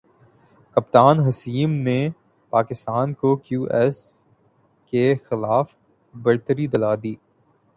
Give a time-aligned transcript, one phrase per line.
[0.77, 1.97] کپتان حسیم نے
[2.53, 3.97] پاکستان کو کیویز
[4.93, 5.75] کے خلاف
[6.15, 7.15] برتری دلا دی